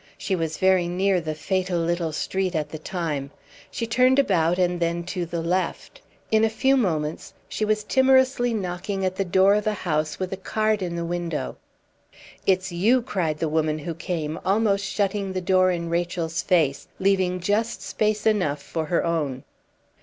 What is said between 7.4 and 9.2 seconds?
she was timorously knocking at